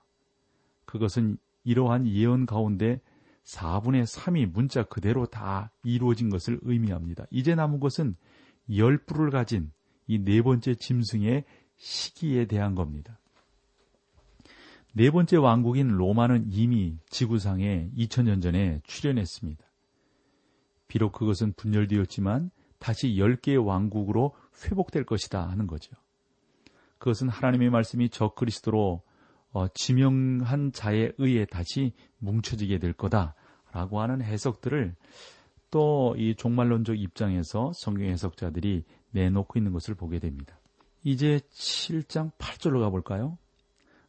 그것은 0.85 1.37
이러한 1.63 2.07
예언 2.07 2.45
가운데 2.47 3.01
4분의 3.43 4.05
3이 4.05 4.45
문자 4.51 4.83
그대로 4.83 5.25
다 5.25 5.71
이루어진 5.83 6.29
것을 6.29 6.59
의미합니다. 6.63 7.25
이제 7.29 7.55
남은 7.55 7.79
것은 7.79 8.15
열 8.75 8.97
뿔을 8.97 9.29
가진 9.29 9.71
이 10.07 10.19
네 10.19 10.41
번째 10.41 10.73
짐승의 10.75 11.45
시기에 11.77 12.45
대한 12.45 12.73
겁니다. 12.73 13.19
네 14.97 15.11
번째 15.11 15.37
왕국인 15.37 15.89
로마는 15.89 16.47
이미 16.49 16.97
지구상에 17.11 17.91
2000년 17.95 18.41
전에 18.41 18.81
출현했습니다. 18.83 19.63
비록 20.87 21.11
그것은 21.11 21.53
분열되었지만 21.53 22.49
다시 22.79 23.09
10개의 23.09 23.63
왕국으로 23.63 24.33
회복될 24.65 25.03
것이다 25.03 25.47
하는 25.49 25.67
거죠. 25.67 25.95
그것은 26.97 27.29
하나님의 27.29 27.69
말씀이 27.69 28.09
저 28.09 28.29
그리스도로 28.29 29.03
어, 29.51 29.67
지명한 29.67 30.71
자에 30.71 31.11
의해 31.19 31.45
다시 31.45 31.93
뭉쳐지게 32.17 32.79
될 32.79 32.93
거다라고 32.93 34.01
하는 34.01 34.23
해석들을 34.23 34.95
또 35.69 36.15
이 36.17 36.33
종말론적 36.35 36.99
입장에서 36.99 37.71
성경 37.75 38.07
해석자들이 38.07 38.83
내놓고 39.11 39.59
있는 39.59 39.73
것을 39.73 39.93
보게 39.93 40.17
됩니다. 40.17 40.59
이제 41.03 41.39
7장 41.51 42.31
8절로 42.39 42.79
가볼까요? 42.79 43.37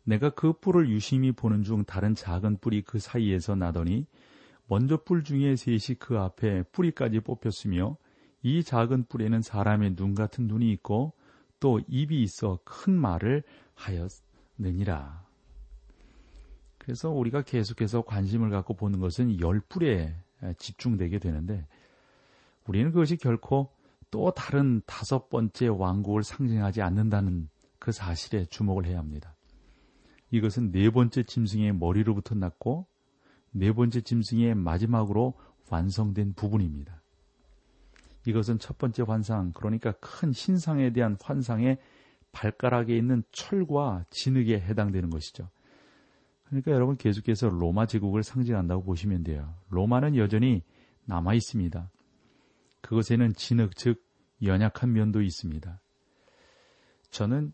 내가 0.08 0.30
그 0.30 0.54
뿔을 0.54 0.88
유심히 0.88 1.32
보는 1.32 1.62
중 1.64 1.84
다른 1.84 2.14
작은 2.14 2.58
뿔이 2.62 2.80
그 2.80 2.98
사이에서 2.98 3.54
나더니 3.54 4.06
먼저 4.66 4.96
뿔 4.96 5.22
중에 5.22 5.54
셋이 5.54 5.98
그 5.98 6.18
앞에 6.18 6.62
뿌리까지 6.72 7.20
뽑혔으며 7.20 7.98
이 8.42 8.62
작은 8.62 9.04
뿔에는 9.08 9.42
사람의 9.42 9.96
눈 9.96 10.14
같은 10.14 10.46
눈이 10.46 10.72
있고 10.72 11.12
또 11.60 11.80
입이 11.88 12.22
있어 12.22 12.58
큰 12.64 12.94
말을 12.94 13.42
하였느니라. 13.74 15.26
그래서 16.78 17.10
우리가 17.10 17.42
계속해서 17.42 18.00
관심을 18.00 18.48
갖고 18.48 18.72
보는 18.72 19.00
것은 19.00 19.38
열 19.40 19.60
뿔에 19.60 20.16
집중되게 20.56 21.18
되는데 21.18 21.66
우리는 22.66 22.92
그것이 22.92 23.18
결코 23.18 23.70
또 24.10 24.30
다른 24.30 24.80
다섯 24.86 25.28
번째 25.28 25.66
왕국을 25.66 26.22
상징하지 26.22 26.80
않는다는 26.80 27.50
그 27.78 27.92
사실에 27.92 28.46
주목을 28.46 28.86
해야 28.86 28.98
합니다. 28.98 29.34
이것은 30.30 30.72
네 30.72 30.90
번째 30.90 31.22
짐승의 31.22 31.74
머리로부터 31.74 32.34
났고 32.34 32.86
네 33.50 33.72
번째 33.72 34.00
짐승의 34.00 34.54
마지막으로 34.54 35.34
완성된 35.70 36.34
부분입니다. 36.34 37.02
이것은 38.26 38.58
첫 38.58 38.76
번째 38.78 39.04
환상, 39.04 39.52
그러니까 39.52 39.92
큰 40.00 40.32
신상에 40.32 40.92
대한 40.92 41.16
환상의 41.22 41.78
발가락에 42.32 42.96
있는 42.96 43.22
철과 43.32 44.04
진흙에 44.10 44.60
해당되는 44.60 45.08
것이죠. 45.08 45.48
그러니까 46.44 46.72
여러분 46.72 46.96
계속해서 46.96 47.48
로마 47.48 47.86
제국을 47.86 48.22
상징한다고 48.22 48.84
보시면 48.84 49.22
돼요. 49.22 49.54
로마는 49.70 50.16
여전히 50.16 50.62
남아 51.04 51.34
있습니다. 51.34 51.90
그것에는 52.82 53.34
진흙, 53.34 53.76
즉 53.76 54.04
연약한 54.42 54.92
면도 54.92 55.22
있습니다. 55.22 55.80
저는 57.10 57.52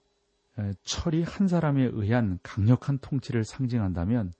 철이 0.84 1.22
한 1.22 1.48
사람에 1.48 1.90
의한 1.92 2.38
강력한 2.42 2.98
통치를 2.98 3.44
상징한다면 3.44 4.32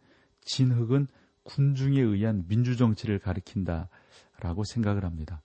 진흙은 0.43 1.09
군중에 1.43 2.01
의한 2.01 2.45
민주정치를 2.49 3.19
가리킨다라고 3.19 4.65
생각을 4.65 5.05
합니다. 5.05 5.43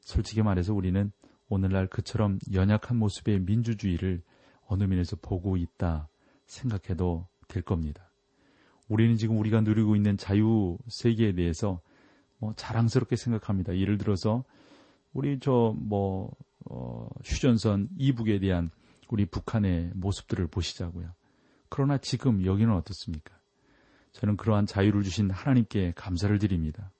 솔직히 0.00 0.42
말해서 0.42 0.74
우리는 0.74 1.12
오늘날 1.48 1.86
그처럼 1.86 2.38
연약한 2.52 2.96
모습의 2.96 3.40
민주주의를 3.40 4.22
어느 4.66 4.84
면에서 4.84 5.16
보고 5.16 5.56
있다 5.56 6.08
생각해도 6.46 7.26
될 7.48 7.62
겁니다. 7.62 8.10
우리는 8.88 9.16
지금 9.16 9.38
우리가 9.38 9.60
누리고 9.60 9.96
있는 9.96 10.16
자유 10.16 10.78
세계에 10.88 11.32
대해서 11.32 11.80
뭐 12.38 12.54
자랑스럽게 12.56 13.16
생각합니다. 13.16 13.76
예를 13.76 13.98
들어서 13.98 14.44
우리 15.12 15.38
저뭐 15.40 16.30
어, 16.66 17.08
휴전선 17.24 17.88
이북에 17.96 18.38
대한 18.38 18.70
우리 19.10 19.26
북한의 19.26 19.90
모습들을 19.94 20.46
보시자고요. 20.46 21.12
그러나 21.68 21.98
지금 21.98 22.44
여기는 22.44 22.72
어떻습니까? 22.72 23.34
저는 24.12 24.36
그러한 24.36 24.66
자유를 24.66 25.02
주신 25.02 25.30
하나님께 25.30 25.92
감사를 25.96 26.36
드립니다. 26.38 26.90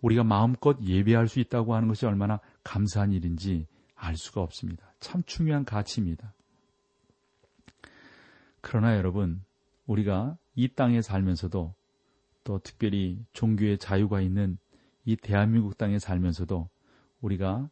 우리가 0.00 0.24
마음껏 0.24 0.76
예배할 0.82 1.28
수 1.28 1.40
있다고 1.40 1.74
하는 1.74 1.88
것이 1.88 2.06
얼마나 2.06 2.40
감사한 2.64 3.12
일인지 3.12 3.66
알 3.94 4.16
수가 4.16 4.40
없습니다. 4.42 4.94
참 5.00 5.22
중요한 5.24 5.64
가치입니다. 5.64 6.34
그러나 8.60 8.96
여러분, 8.96 9.42
우리가 9.86 10.36
이 10.54 10.68
땅에 10.68 11.02
살면서도 11.02 11.74
또 12.44 12.58
특별히 12.58 13.24
종교의 13.32 13.78
자유가 13.78 14.20
있는 14.20 14.58
이 15.04 15.16
대한민국 15.16 15.78
땅에 15.78 15.98
살면서도 15.98 16.68
우리가 17.20 17.68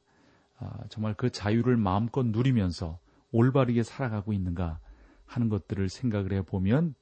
아, 0.59 0.79
정말 0.88 1.14
그 1.14 1.31
자유를 1.31 1.77
마음껏 1.77 2.25
누리면서 2.25 2.99
올바르게 3.33 3.83
살아가고 3.83 4.33
있는가 4.33 4.81
하는 5.27 5.49
것들을 5.49 5.88
생각을 5.88 6.33
해보면 6.33 6.95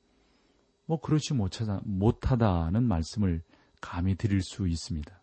뭐 0.86 1.00
그렇지 1.00 1.34
못하다는 1.34 2.82
말씀을 2.82 3.42
감히 3.80 4.14
드릴 4.14 4.42
수 4.42 4.66
있습니다. 4.66 5.18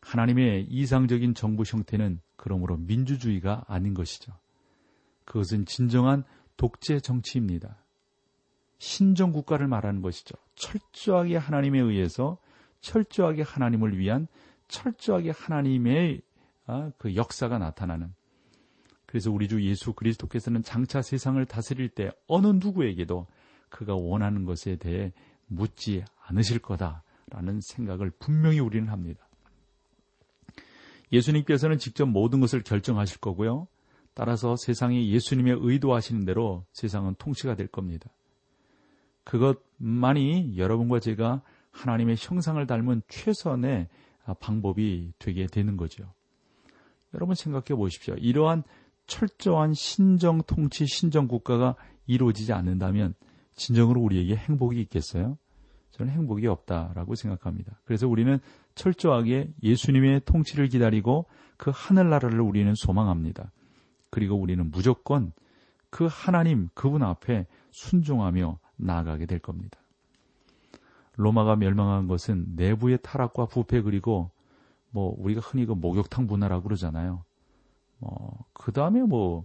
하나님의 0.00 0.66
이상적인 0.68 1.34
정부 1.34 1.62
형태는 1.64 2.20
그러므로 2.36 2.76
민주주의가 2.76 3.64
아닌 3.68 3.94
것이죠. 3.94 4.32
그것은 5.24 5.64
진정한 5.64 6.24
독재 6.56 7.00
정치입니다. 7.00 7.78
신정 8.78 9.32
국가를 9.32 9.66
말하는 9.66 10.02
것이죠. 10.02 10.34
철저하게 10.56 11.36
하나님에 11.36 11.80
의해서 11.80 12.38
철저하게 12.80 13.42
하나님을 13.42 13.98
위한 13.98 14.26
철저하게 14.68 15.30
하나님의 15.30 16.20
아, 16.66 16.90
그 16.98 17.14
역사가 17.14 17.58
나타나는 17.58 18.14
그래서 19.14 19.30
우리 19.30 19.46
주 19.46 19.64
예수 19.64 19.92
그리스도께서는 19.92 20.64
장차 20.64 21.00
세상을 21.00 21.46
다스릴 21.46 21.88
때 21.88 22.10
어느 22.26 22.48
누구에게도 22.48 23.28
그가 23.68 23.94
원하는 23.94 24.44
것에 24.44 24.74
대해 24.74 25.12
묻지 25.46 26.02
않으실 26.26 26.58
거다라는 26.58 27.60
생각을 27.60 28.10
분명히 28.18 28.58
우리는 28.58 28.88
합니다. 28.88 29.24
예수님께서는 31.12 31.78
직접 31.78 32.06
모든 32.06 32.40
것을 32.40 32.64
결정하실 32.64 33.20
거고요. 33.20 33.68
따라서 34.14 34.56
세상이 34.56 35.08
예수님의 35.12 35.58
의도하시는 35.60 36.24
대로 36.24 36.66
세상은 36.72 37.14
통치가 37.16 37.54
될 37.54 37.68
겁니다. 37.68 38.10
그것만이 39.22 40.58
여러분과 40.58 40.98
제가 40.98 41.40
하나님의 41.70 42.16
형상을 42.18 42.66
닮은 42.66 43.02
최선의 43.06 43.86
방법이 44.40 45.12
되게 45.20 45.46
되는 45.46 45.76
거죠. 45.76 46.12
여러분 47.14 47.36
생각해 47.36 47.76
보십시오. 47.76 48.14
이러한 48.14 48.64
철저한 49.06 49.74
신정 49.74 50.42
통치, 50.42 50.86
신정 50.86 51.28
국가가 51.28 51.74
이루어지지 52.06 52.52
않는다면 52.52 53.14
진정으로 53.54 54.00
우리에게 54.00 54.36
행복이 54.36 54.80
있겠어요? 54.82 55.38
저는 55.92 56.12
행복이 56.12 56.46
없다라고 56.46 57.14
생각합니다. 57.14 57.78
그래서 57.84 58.08
우리는 58.08 58.40
철저하게 58.74 59.52
예수님의 59.62 60.22
통치를 60.24 60.68
기다리고 60.68 61.26
그 61.56 61.70
하늘나라를 61.72 62.40
우리는 62.40 62.74
소망합니다. 62.74 63.52
그리고 64.10 64.36
우리는 64.36 64.70
무조건 64.70 65.32
그 65.90 66.08
하나님 66.10 66.68
그분 66.74 67.04
앞에 67.04 67.46
순종하며 67.70 68.58
나아가게 68.76 69.26
될 69.26 69.38
겁니다. 69.38 69.78
로마가 71.16 71.54
멸망한 71.54 72.08
것은 72.08 72.56
내부의 72.56 72.98
타락과 73.02 73.46
부패 73.46 73.80
그리고 73.80 74.30
뭐 74.90 75.14
우리가 75.18 75.40
흔히 75.40 75.64
그 75.64 75.72
목욕탕 75.72 76.26
문화라고 76.26 76.64
그러잖아요. 76.64 77.24
뭐그 77.98 78.72
다음에 78.72 79.02
뭐 79.02 79.44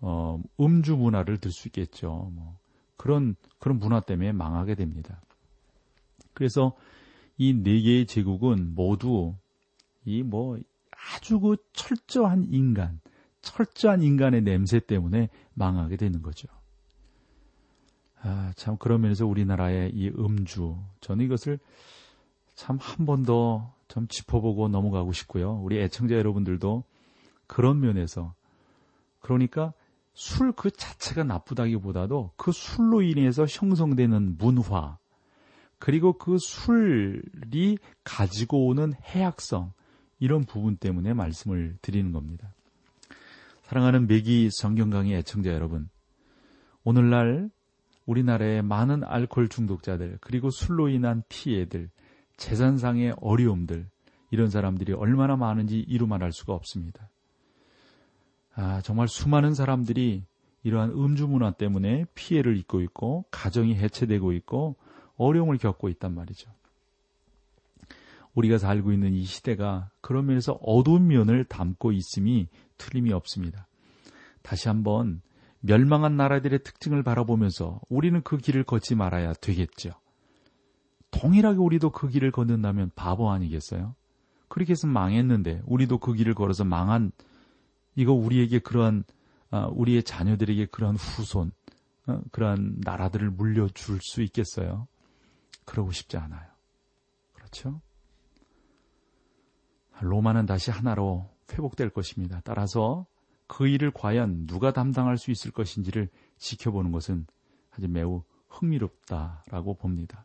어, 0.00 0.40
음주 0.60 0.96
문화를 0.96 1.38
들 1.38 1.52
수 1.52 1.68
있겠죠. 1.68 2.30
뭐 2.34 2.58
그런 2.96 3.36
그런 3.58 3.78
문화 3.78 4.00
때문에 4.00 4.32
망하게 4.32 4.74
됩니다. 4.74 5.20
그래서 6.34 6.74
이 7.38 7.54
네 7.54 7.80
개의 7.80 8.06
제국은 8.06 8.74
모두 8.74 9.34
이 10.04 10.22
뭐 10.22 10.58
아주 11.16 11.40
그 11.40 11.56
철저한 11.72 12.48
인간, 12.50 13.00
철저한 13.40 14.02
인간의 14.02 14.42
냄새 14.42 14.78
때문에 14.80 15.30
망하게 15.54 15.96
되는 15.96 16.20
거죠. 16.22 16.48
아, 18.22 18.52
참 18.56 18.76
그런 18.76 19.00
면에서 19.00 19.26
우리나라의 19.26 19.92
이 19.94 20.08
음주, 20.08 20.76
저는 21.00 21.24
이것을 21.24 21.58
참 22.54 22.78
한 22.78 23.06
번 23.06 23.24
더 23.24 23.72
좀 23.88 24.06
짚어보고 24.06 24.68
넘어가고 24.68 25.12
싶고요. 25.12 25.60
우리 25.62 25.80
애청자 25.80 26.14
여러분들도 26.14 26.84
그런 27.50 27.80
면에서 27.80 28.32
그러니까 29.18 29.72
술 30.14 30.52
그 30.52 30.70
자체가 30.70 31.24
나쁘다기보다도 31.24 32.32
그 32.36 32.52
술로 32.52 33.02
인해서 33.02 33.44
형성되는 33.44 34.36
문화, 34.38 34.98
그리고 35.80 36.12
그 36.12 36.38
술이 36.38 37.78
가지고 38.04 38.68
오는 38.68 38.92
해악성, 39.02 39.72
이런 40.20 40.44
부분 40.44 40.76
때문에 40.76 41.12
말씀을 41.12 41.76
드리는 41.82 42.12
겁니다. 42.12 42.54
사랑하는 43.64 44.06
매기 44.06 44.48
성경 44.52 44.90
강의 44.90 45.16
애청자 45.16 45.52
여러분, 45.52 45.88
오늘날 46.84 47.50
우리나라의 48.06 48.62
많은 48.62 49.02
알코올 49.02 49.48
중독자들, 49.48 50.18
그리고 50.20 50.50
술로 50.50 50.88
인한 50.88 51.24
피해들, 51.28 51.90
재산상의 52.36 53.16
어려움들, 53.20 53.88
이런 54.30 54.50
사람들이 54.50 54.92
얼마나 54.92 55.34
많은지 55.34 55.80
이루 55.80 56.06
말할 56.06 56.30
수가 56.30 56.52
없습니다. 56.52 57.09
아, 58.54 58.80
정말 58.82 59.08
수많은 59.08 59.54
사람들이 59.54 60.24
이러한 60.62 60.90
음주 60.90 61.26
문화 61.28 61.50
때문에 61.50 62.04
피해를 62.14 62.56
입고 62.56 62.80
있고, 62.82 63.24
가정이 63.30 63.74
해체되고 63.76 64.32
있고, 64.32 64.76
어려움을 65.16 65.58
겪고 65.58 65.88
있단 65.88 66.14
말이죠. 66.14 66.50
우리가 68.34 68.58
살고 68.58 68.92
있는 68.92 69.12
이 69.12 69.24
시대가 69.24 69.90
그런 70.00 70.26
면에서 70.26 70.52
어두운 70.62 71.08
면을 71.08 71.44
담고 71.44 71.92
있음이 71.92 72.48
틀림이 72.78 73.12
없습니다. 73.12 73.66
다시 74.42 74.68
한번 74.68 75.20
멸망한 75.60 76.16
나라들의 76.16 76.62
특징을 76.62 77.02
바라보면서 77.02 77.80
우리는 77.88 78.22
그 78.22 78.38
길을 78.38 78.64
걷지 78.64 78.94
말아야 78.94 79.34
되겠죠. 79.34 79.90
동일하게 81.10 81.58
우리도 81.58 81.90
그 81.90 82.08
길을 82.08 82.30
걷는다면 82.30 82.92
바보 82.94 83.30
아니겠어요? 83.30 83.94
그렇게 84.48 84.72
해서 84.72 84.86
망했는데 84.86 85.62
우리도 85.66 85.98
그 85.98 86.14
길을 86.14 86.34
걸어서 86.34 86.64
망한 86.64 87.12
이거 88.00 88.14
우리에게 88.14 88.60
그러한 88.60 89.04
아, 89.50 89.66
우리의 89.66 90.04
자녀들에게 90.04 90.66
그러한 90.66 90.96
후손 90.96 91.52
어, 92.06 92.20
그러한 92.32 92.76
나라들을 92.78 93.30
물려줄 93.30 93.98
수 94.00 94.22
있겠어요? 94.22 94.88
그러고 95.66 95.92
싶지 95.92 96.16
않아요. 96.16 96.48
그렇죠? 97.34 97.82
로마는 100.00 100.46
다시 100.46 100.70
하나로 100.70 101.28
회복될 101.52 101.90
것입니다. 101.90 102.40
따라서 102.42 103.04
그 103.46 103.68
일을 103.68 103.90
과연 103.90 104.46
누가 104.46 104.72
담당할 104.72 105.18
수 105.18 105.30
있을 105.30 105.50
것인지를 105.50 106.08
지켜보는 106.38 106.92
것은 106.92 107.26
아주 107.72 107.86
매우 107.86 108.22
흥미롭다라고 108.48 109.74
봅니다. 109.74 110.24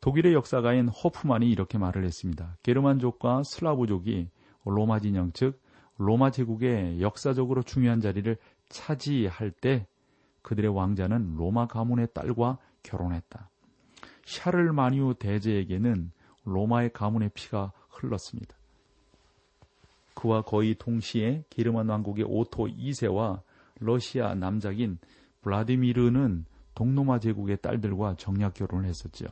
독일의 0.00 0.32
역사가인 0.32 0.88
호프만이 0.88 1.50
이렇게 1.50 1.76
말을 1.76 2.04
했습니다. 2.04 2.56
게르만족과 2.62 3.42
슬라브족이 3.44 4.28
로마 4.64 5.00
진영 5.00 5.32
즉 5.32 5.60
로마 5.98 6.30
제국의 6.30 7.00
역사적으로 7.00 7.62
중요한 7.62 8.00
자리를 8.00 8.36
차지할 8.68 9.50
때 9.50 9.86
그들의 10.42 10.74
왕자는 10.74 11.34
로마 11.36 11.66
가문의 11.66 12.08
딸과 12.14 12.58
결혼했다. 12.82 13.50
샤를마뉴 14.24 15.14
대제에게는 15.18 16.12
로마의 16.44 16.92
가문의 16.92 17.30
피가 17.34 17.72
흘렀습니다. 17.88 18.56
그와 20.14 20.42
거의 20.42 20.74
동시에 20.74 21.44
게르만 21.50 21.88
왕국의 21.88 22.24
오토 22.28 22.66
2세와 22.66 23.42
러시아 23.80 24.34
남작인 24.34 24.98
블라디미르는 25.42 26.44
동로마 26.74 27.18
제국의 27.18 27.58
딸들과 27.60 28.16
정략 28.16 28.54
결혼을 28.54 28.88
했었죠. 28.88 29.26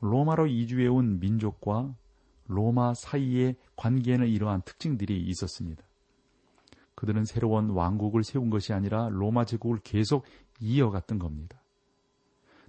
로마로 0.00 0.46
이주해온 0.48 1.20
민족과 1.20 1.94
로마 2.52 2.94
사이의 2.94 3.56
관계에는 3.76 4.28
이러한 4.28 4.62
특징들이 4.62 5.20
있었습니다. 5.20 5.82
그들은 6.94 7.24
새로운 7.24 7.70
왕국을 7.70 8.22
세운 8.22 8.50
것이 8.50 8.72
아니라 8.72 9.08
로마 9.10 9.44
제국을 9.44 9.78
계속 9.82 10.24
이어갔던 10.60 11.18
겁니다. 11.18 11.60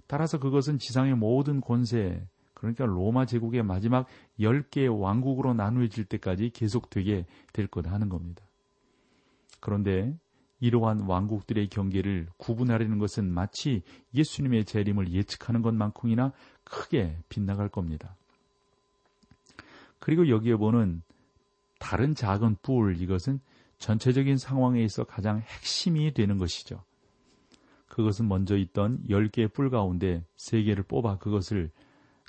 따라서 0.06 0.38
그것은 0.38 0.78
지상의 0.78 1.14
모든 1.14 1.60
권세, 1.60 2.26
그러니까 2.52 2.86
로마 2.86 3.26
제국의 3.26 3.62
마지막 3.62 4.06
10개의 4.40 5.00
왕국으로 5.00 5.54
나누어질 5.54 6.06
때까지 6.06 6.50
계속되게 6.50 7.26
될 7.52 7.66
거다 7.66 7.92
하는 7.92 8.08
겁니다. 8.08 8.44
그런데 9.60 10.16
이러한 10.60 11.00
왕국들의 11.02 11.68
경계를 11.68 12.26
구분하려는 12.38 12.98
것은 12.98 13.30
마치 13.30 13.82
예수님의 14.14 14.64
재림을 14.64 15.12
예측하는 15.12 15.62
것만큼이나 15.62 16.32
크게 16.64 17.18
빗나갈 17.28 17.68
겁니다. 17.68 18.16
그리고 20.04 20.28
여기에 20.28 20.56
보는 20.56 21.00
다른 21.78 22.14
작은 22.14 22.56
뿔 22.60 23.00
이것은 23.00 23.40
전체적인 23.78 24.36
상황에 24.36 24.84
있어 24.84 25.04
가장 25.04 25.38
핵심이 25.38 26.12
되는 26.12 26.36
것이죠. 26.36 26.84
그것은 27.88 28.28
먼저 28.28 28.54
있던 28.58 29.02
10개의 29.08 29.50
뿔 29.50 29.70
가운데 29.70 30.22
3개를 30.36 30.86
뽑아 30.86 31.16
그것을 31.16 31.70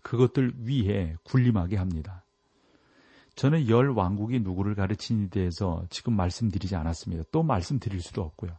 그것들 0.03 0.53
위에 0.63 1.17
군림하게 1.25 1.75
합니다. 1.75 2.23
저는 3.35 3.67
열 3.67 3.89
왕국이 3.89 4.39
누구를 4.39 4.73
가르치니 4.75 5.29
대해서 5.29 5.85
지금 5.89 6.15
말씀드리지 6.15 6.77
않았습니다. 6.77 7.25
또 7.33 7.43
말씀드릴 7.43 7.99
수도 7.99 8.21
없고요. 8.21 8.57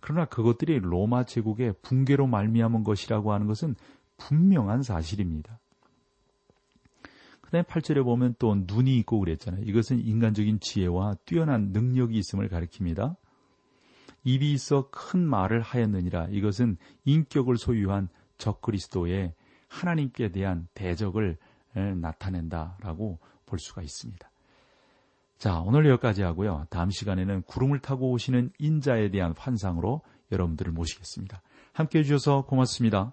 그러나 0.00 0.26
그것들이 0.26 0.80
로마 0.80 1.24
제국의 1.24 1.76
붕괴로 1.80 2.26
말미암은 2.26 2.84
것이라고 2.84 3.32
하는 3.32 3.46
것은 3.46 3.74
분명한 4.18 4.82
사실입니다. 4.82 5.60
그 7.50 7.52
다음에 7.52 7.64
8절에 7.64 8.04
보면 8.04 8.36
또 8.38 8.54
눈이 8.54 8.96
있고 8.98 9.18
그랬잖아요. 9.18 9.64
이것은 9.64 10.06
인간적인 10.06 10.60
지혜와 10.60 11.16
뛰어난 11.24 11.72
능력이 11.72 12.16
있음을 12.16 12.48
가리킵니다. 12.48 13.16
입이 14.22 14.52
있어 14.52 14.88
큰 14.90 15.26
말을 15.26 15.60
하였느니라. 15.60 16.28
이것은 16.30 16.76
인격을 17.04 17.56
소유한 17.56 18.08
적그리스도의 18.38 19.34
하나님께 19.66 20.30
대한 20.30 20.68
대적을 20.74 21.38
나타낸다라고 21.74 23.18
볼 23.46 23.58
수가 23.58 23.82
있습니다. 23.82 24.30
자, 25.38 25.60
오늘 25.60 25.86
여기까지 25.86 26.22
하고요. 26.22 26.66
다음 26.70 26.90
시간에는 26.90 27.42
구름을 27.42 27.80
타고 27.80 28.12
오시는 28.12 28.52
인자에 28.58 29.10
대한 29.10 29.34
환상으로 29.36 30.02
여러분들을 30.30 30.70
모시겠습니다. 30.70 31.42
함께 31.72 31.98
해주셔서 31.98 32.42
고맙습니다. 32.42 33.12